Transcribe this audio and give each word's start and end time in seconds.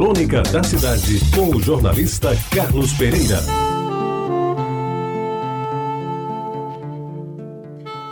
Crônica 0.00 0.40
da 0.44 0.62
Cidade, 0.62 1.20
com 1.36 1.54
o 1.54 1.60
jornalista 1.60 2.30
Carlos 2.50 2.90
Pereira. 2.94 3.38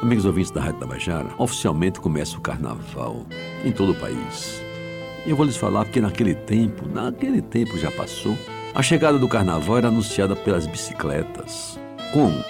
Amigos 0.03 0.27
ouvintes 0.27 0.51
da 0.51 0.61
Rádio 0.61 0.81
Tabajara, 0.81 1.31
oficialmente 1.39 1.99
começa 1.99 2.37
o 2.37 2.43
carnaval 2.43 3.25
em 3.65 3.73
todo 3.73 3.93
o 3.93 3.95
país. 3.95 4.63
Eu 5.27 5.35
vou 5.35 5.47
lhes 5.47 5.57
falar 5.57 5.87
porque 5.87 6.03
naquele 6.03 6.35
tempo, 6.35 6.87
naquele 6.87 7.41
tempo 7.41 7.79
já 7.79 7.91
passou, 7.91 8.37
a 8.75 8.83
chegada 8.83 9.19
do 9.19 9.27
carnaval 9.27 9.79
era 9.79 9.89
anunciada 9.89 10.37
pelas 10.37 10.67
bicicletas. 10.67 11.81
Como? 12.13 12.45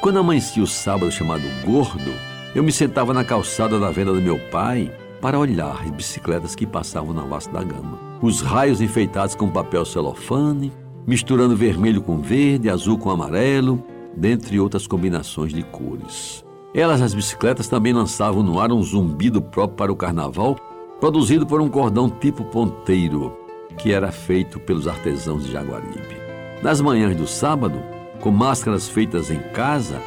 Quando 0.00 0.20
amanhecia 0.20 0.62
o 0.62 0.66
sábado 0.66 1.10
chamado 1.10 1.42
Gordo, 1.64 2.14
eu 2.54 2.62
me 2.62 2.70
sentava 2.70 3.12
na 3.12 3.24
calçada 3.24 3.80
da 3.80 3.90
venda 3.90 4.12
do 4.12 4.22
meu 4.22 4.38
pai 4.38 4.92
para 5.26 5.40
olhar 5.40 5.82
as 5.82 5.90
bicicletas 5.90 6.54
que 6.54 6.64
passavam 6.64 7.12
na 7.12 7.22
Vasta 7.22 7.50
da 7.50 7.64
Gama. 7.64 7.98
Os 8.22 8.40
raios 8.40 8.80
enfeitados 8.80 9.34
com 9.34 9.50
papel 9.50 9.84
celofane, 9.84 10.72
misturando 11.04 11.56
vermelho 11.56 12.00
com 12.00 12.18
verde, 12.18 12.70
azul 12.70 12.96
com 12.96 13.10
amarelo, 13.10 13.82
dentre 14.16 14.60
outras 14.60 14.86
combinações 14.86 15.52
de 15.52 15.64
cores. 15.64 16.44
Elas, 16.72 17.02
as 17.02 17.12
bicicletas, 17.12 17.66
também 17.66 17.92
lançavam 17.92 18.40
no 18.40 18.60
ar 18.60 18.70
um 18.70 18.80
zumbido 18.80 19.42
próprio 19.42 19.76
para 19.76 19.92
o 19.92 19.96
carnaval, 19.96 20.54
produzido 21.00 21.44
por 21.44 21.60
um 21.60 21.68
cordão 21.68 22.08
tipo 22.08 22.44
ponteiro, 22.44 23.36
que 23.78 23.92
era 23.92 24.12
feito 24.12 24.60
pelos 24.60 24.86
artesãos 24.86 25.44
de 25.44 25.50
Jaguaribe. 25.50 26.16
Nas 26.62 26.80
manhãs 26.80 27.16
do 27.16 27.26
sábado, 27.26 27.82
com 28.20 28.30
máscaras 28.30 28.88
feitas 28.88 29.28
em 29.28 29.40
casa, 29.52 30.00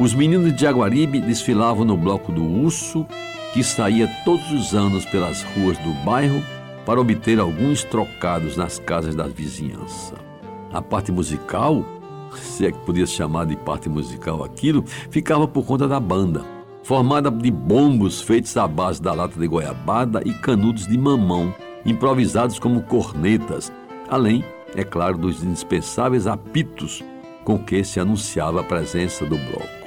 os 0.00 0.12
meninos 0.12 0.52
de 0.52 0.62
Jaguaribe 0.62 1.20
desfilavam 1.20 1.84
no 1.84 1.96
bloco 1.96 2.32
do 2.32 2.42
Urso 2.42 3.06
que 3.54 3.62
saía 3.62 4.08
todos 4.24 4.50
os 4.50 4.74
anos 4.74 5.04
pelas 5.06 5.44
ruas 5.44 5.78
do 5.78 5.92
bairro 6.04 6.42
para 6.84 7.00
obter 7.00 7.38
alguns 7.38 7.84
trocados 7.84 8.56
nas 8.56 8.80
casas 8.80 9.14
da 9.14 9.28
vizinhança. 9.28 10.16
A 10.72 10.82
parte 10.82 11.12
musical, 11.12 11.84
se 12.34 12.66
é 12.66 12.72
que 12.72 12.78
podia 12.80 13.06
chamar 13.06 13.46
de 13.46 13.54
parte 13.56 13.88
musical 13.88 14.42
aquilo, 14.42 14.84
ficava 15.08 15.46
por 15.46 15.64
conta 15.64 15.86
da 15.86 16.00
banda, 16.00 16.44
formada 16.82 17.30
de 17.30 17.48
bombos 17.48 18.20
feitos 18.20 18.56
à 18.56 18.66
base 18.66 19.00
da 19.00 19.14
lata 19.14 19.38
de 19.38 19.46
goiabada 19.46 20.20
e 20.24 20.34
canudos 20.34 20.88
de 20.88 20.98
mamão, 20.98 21.54
improvisados 21.86 22.58
como 22.58 22.82
cornetas, 22.82 23.72
além, 24.10 24.44
é 24.74 24.82
claro, 24.82 25.16
dos 25.16 25.44
indispensáveis 25.44 26.26
apitos 26.26 27.04
com 27.44 27.56
que 27.56 27.84
se 27.84 28.00
anunciava 28.00 28.62
a 28.62 28.64
presença 28.64 29.24
do 29.24 29.36
bloco 29.36 29.83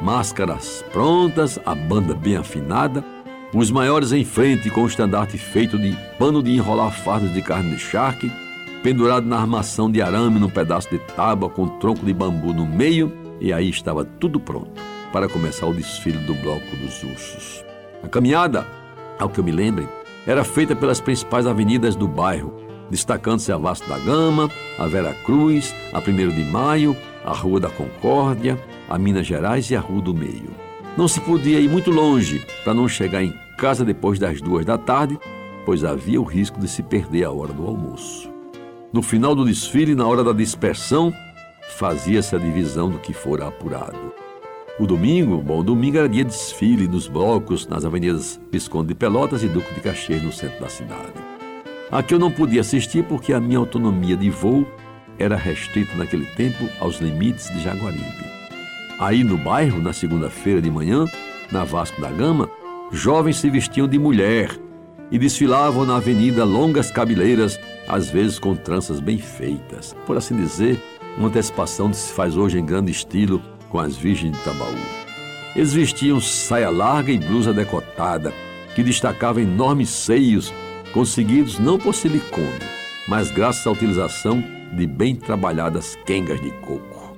máscaras 0.00 0.84
prontas, 0.92 1.58
a 1.64 1.74
banda 1.74 2.14
bem 2.14 2.36
afinada, 2.36 3.04
os 3.52 3.70
maiores 3.70 4.12
em 4.12 4.24
frente 4.24 4.68
com 4.70 4.82
o 4.82 4.86
estandarte 4.86 5.38
feito 5.38 5.78
de 5.78 5.96
pano 6.18 6.42
de 6.42 6.50
enrolar 6.52 6.90
fardos 6.90 7.32
de 7.32 7.40
carne 7.40 7.70
de 7.70 7.78
charque, 7.78 8.30
pendurado 8.82 9.26
na 9.26 9.38
armação 9.38 9.90
de 9.90 10.02
arame 10.02 10.38
num 10.38 10.50
pedaço 10.50 10.90
de 10.90 10.98
tábua 10.98 11.48
com 11.48 11.68
tronco 11.78 12.04
de 12.04 12.12
bambu 12.12 12.52
no 12.52 12.66
meio, 12.66 13.12
e 13.40 13.52
aí 13.52 13.70
estava 13.70 14.04
tudo 14.04 14.40
pronto 14.40 14.72
para 15.12 15.28
começar 15.28 15.66
o 15.66 15.74
desfile 15.74 16.18
do 16.18 16.34
Bloco 16.34 16.76
dos 16.76 17.02
Ursos. 17.02 17.64
A 18.02 18.08
caminhada, 18.08 18.66
ao 19.18 19.28
que 19.28 19.38
eu 19.38 19.44
me 19.44 19.52
lembre, 19.52 19.88
era 20.26 20.42
feita 20.42 20.74
pelas 20.74 21.00
principais 21.00 21.46
avenidas 21.46 21.94
do 21.94 22.08
bairro, 22.08 22.54
destacando-se 22.90 23.52
a 23.52 23.56
Vasco 23.56 23.88
da 23.88 23.98
Gama, 23.98 24.50
a 24.78 24.86
Vera 24.86 25.14
Cruz, 25.24 25.74
a 25.92 25.98
1 25.98 26.02
de 26.30 26.44
Maio, 26.44 26.96
a 27.24 27.32
Rua 27.32 27.58
da 27.58 27.70
Concórdia, 27.70 28.58
a 28.88 28.98
Minas 28.98 29.26
Gerais 29.26 29.70
e 29.70 29.76
a 29.76 29.80
Rua 29.80 30.02
do 30.02 30.14
Meio. 30.14 30.50
Não 30.96 31.08
se 31.08 31.20
podia 31.20 31.58
ir 31.58 31.68
muito 31.68 31.90
longe 31.90 32.44
para 32.62 32.74
não 32.74 32.86
chegar 32.86 33.22
em 33.22 33.34
casa 33.58 33.84
depois 33.84 34.18
das 34.18 34.40
duas 34.40 34.64
da 34.64 34.76
tarde, 34.76 35.18
pois 35.64 35.82
havia 35.82 36.20
o 36.20 36.24
risco 36.24 36.60
de 36.60 36.68
se 36.68 36.82
perder 36.82 37.24
a 37.24 37.32
hora 37.32 37.52
do 37.52 37.66
almoço. 37.66 38.30
No 38.92 39.02
final 39.02 39.34
do 39.34 39.44
desfile, 39.44 39.94
na 39.94 40.06
hora 40.06 40.22
da 40.22 40.32
dispersão, 40.32 41.12
fazia-se 41.76 42.36
a 42.36 42.38
divisão 42.38 42.90
do 42.90 42.98
que 42.98 43.12
fora 43.12 43.48
apurado. 43.48 44.12
O 44.78 44.86
domingo, 44.86 45.40
bom, 45.40 45.60
o 45.60 45.64
domingo 45.64 45.98
era 45.98 46.08
dia 46.08 46.24
de 46.24 46.30
desfile 46.30 46.86
nos 46.86 47.08
blocos 47.08 47.66
nas 47.66 47.84
avenidas 47.84 48.40
Visconde 48.52 48.88
de 48.88 48.94
Pelotas 48.94 49.42
e 49.42 49.48
Duque 49.48 49.72
de 49.72 49.80
Caxias, 49.80 50.22
no 50.22 50.32
centro 50.32 50.60
da 50.60 50.68
cidade. 50.68 51.12
Aqui 51.90 52.14
eu 52.14 52.18
não 52.18 52.30
podia 52.30 52.60
assistir 52.60 53.04
porque 53.04 53.32
a 53.32 53.40
minha 53.40 53.58
autonomia 53.58 54.16
de 54.16 54.30
voo 54.30 54.66
era 55.18 55.36
restrita 55.36 55.94
naquele 55.96 56.26
tempo 56.36 56.68
aos 56.80 57.00
limites 57.00 57.48
de 57.50 57.62
Jaguaribe. 57.62 58.24
Aí 58.98 59.24
no 59.24 59.36
bairro, 59.36 59.80
na 59.80 59.92
segunda-feira 59.92 60.62
de 60.62 60.70
manhã, 60.70 61.04
na 61.50 61.64
Vasco 61.64 62.00
da 62.00 62.10
Gama, 62.10 62.48
jovens 62.92 63.38
se 63.38 63.50
vestiam 63.50 63.88
de 63.88 63.98
mulher 63.98 64.50
e 65.10 65.18
desfilavam 65.18 65.84
na 65.84 65.96
avenida 65.96 66.44
longas 66.44 66.90
cabeleiras, 66.90 67.58
às 67.88 68.08
vezes 68.08 68.38
com 68.38 68.54
tranças 68.54 69.00
bem 69.00 69.18
feitas. 69.18 69.94
Por 70.06 70.16
assim 70.16 70.36
dizer, 70.36 70.80
uma 71.16 71.28
antecipação 71.28 71.90
que 71.90 71.96
se 71.96 72.12
faz 72.12 72.36
hoje 72.36 72.58
em 72.58 72.64
grande 72.64 72.90
estilo 72.90 73.42
com 73.68 73.78
as 73.78 73.96
virgens 73.96 74.36
de 74.36 74.44
Tambaú. 74.44 74.74
Eles 75.54 75.72
vestiam 75.72 76.20
saia 76.20 76.70
larga 76.70 77.12
e 77.12 77.18
blusa 77.18 77.52
decotada, 77.52 78.32
que 78.74 78.82
destacava 78.82 79.40
enormes 79.40 79.88
seios, 79.88 80.52
conseguidos 80.92 81.58
não 81.58 81.78
por 81.78 81.94
silicone, 81.94 82.46
mas 83.06 83.30
graças 83.30 83.66
à 83.66 83.70
utilização 83.70 84.42
de 84.74 84.86
bem 84.86 85.14
trabalhadas 85.14 85.96
quengas 86.04 86.40
de 86.40 86.50
coco. 86.50 87.16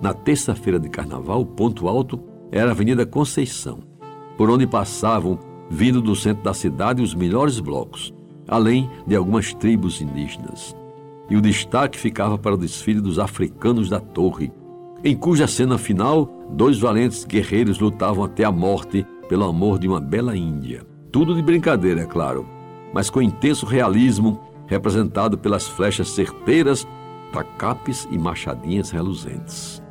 Na 0.00 0.12
terça-feira 0.12 0.80
de 0.80 0.88
carnaval, 0.88 1.42
o 1.42 1.46
ponto 1.46 1.88
alto 1.88 2.20
era 2.50 2.70
a 2.70 2.72
Avenida 2.72 3.06
Conceição, 3.06 3.78
por 4.36 4.50
onde 4.50 4.66
passavam, 4.66 5.38
vindo 5.70 6.02
do 6.02 6.16
centro 6.16 6.42
da 6.42 6.52
cidade, 6.52 7.02
os 7.02 7.14
melhores 7.14 7.60
blocos, 7.60 8.12
além 8.48 8.90
de 9.06 9.14
algumas 9.14 9.54
tribos 9.54 10.00
indígenas. 10.00 10.76
E 11.30 11.36
o 11.36 11.40
destaque 11.40 11.98
ficava 11.98 12.36
para 12.36 12.54
o 12.54 12.58
desfile 12.58 13.00
dos 13.00 13.18
africanos 13.18 13.88
da 13.88 14.00
Torre, 14.00 14.52
em 15.04 15.16
cuja 15.16 15.48
cena 15.48 15.78
final, 15.78 16.30
dois 16.50 16.78
valentes 16.78 17.24
guerreiros 17.24 17.80
lutavam 17.80 18.24
até 18.24 18.44
a 18.44 18.52
morte 18.52 19.04
pelo 19.28 19.44
amor 19.44 19.78
de 19.78 19.88
uma 19.88 20.00
bela 20.00 20.36
Índia. 20.36 20.86
Tudo 21.10 21.34
de 21.34 21.42
brincadeira, 21.42 22.02
é 22.02 22.06
claro, 22.06 22.46
mas 22.94 23.10
com 23.10 23.20
intenso 23.20 23.66
realismo 23.66 24.40
representado 24.72 25.36
pelas 25.36 25.68
flechas 25.68 26.08
certeiras, 26.08 26.88
tacapes 27.30 28.08
e 28.10 28.18
machadinhas 28.18 28.90
reluzentes. 28.90 29.82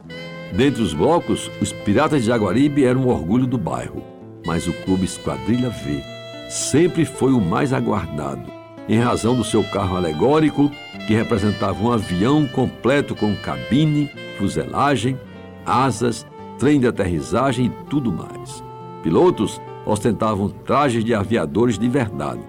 Dentre 0.51 0.81
os 0.81 0.93
blocos, 0.93 1.49
os 1.61 1.71
Piratas 1.71 2.21
de 2.21 2.27
Jaguaribe 2.27 2.83
eram 2.83 3.05
o 3.05 3.09
orgulho 3.09 3.45
do 3.45 3.57
bairro, 3.57 4.03
mas 4.45 4.67
o 4.67 4.73
Clube 4.73 5.05
Esquadrilha 5.05 5.69
V 5.69 6.03
sempre 6.49 7.05
foi 7.05 7.31
o 7.31 7.39
mais 7.39 7.71
aguardado, 7.71 8.51
em 8.89 8.99
razão 8.99 9.35
do 9.35 9.43
seu 9.43 9.63
carro 9.63 9.95
alegórico, 9.95 10.69
que 11.07 11.13
representava 11.13 11.81
um 11.81 11.91
avião 11.91 12.47
completo 12.47 13.15
com 13.15 13.35
cabine, 13.35 14.09
fuselagem, 14.37 15.17
asas, 15.65 16.25
trem 16.57 16.79
de 16.79 16.87
aterrissagem 16.87 17.67
e 17.67 17.85
tudo 17.85 18.11
mais. 18.11 18.63
Pilotos 19.03 19.61
ostentavam 19.85 20.49
trajes 20.49 21.05
de 21.05 21.13
aviadores 21.13 21.77
de 21.77 21.87
verdade, 21.87 22.41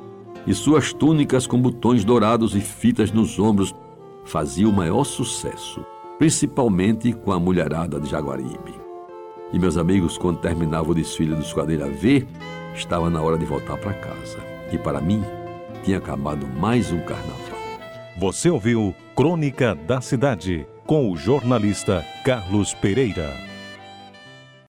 e 0.47 0.55
suas 0.55 0.93
túnicas 0.93 1.47
com 1.47 1.61
botões 1.61 2.05
dourados 2.05 2.55
e 2.55 2.61
fitas 2.61 3.13
nos 3.13 3.39
ombros 3.39 3.75
faziam 4.25 4.71
o 4.71 4.75
maior 4.75 5.05
sucesso, 5.05 5.85
principalmente 6.19 7.13
com 7.13 7.33
a 7.33 7.41
mulherada 7.41 8.01
de 8.01 8.09
Jaguaribe. 8.09 8.75
E 9.53 9.59
meus 9.59 9.77
amigos, 9.77 10.17
quando 10.17 10.39
terminava 10.39 10.91
o 10.91 10.95
desfile 10.95 11.35
do 11.35 11.43
Esquadrilha 11.43 11.87
V, 11.87 12.27
estava 12.75 13.11
na 13.11 13.21
hora 13.21 13.37
de 13.37 13.45
voltar 13.45 13.77
para 13.77 13.93
casa. 13.93 14.39
E 14.73 14.79
para 14.79 15.01
mim, 15.01 15.23
tinha 15.85 15.99
acabado 15.99 16.47
mais 16.47 16.91
um 16.91 17.01
carnaval. 17.01 17.59
Você 18.19 18.49
ouviu 18.49 18.95
Crônica 19.15 19.75
da 19.75 20.01
Cidade 20.01 20.67
com 20.87 21.11
o 21.11 21.17
jornalista 21.17 22.05
Carlos 22.25 22.73
Pereira. 22.75 23.52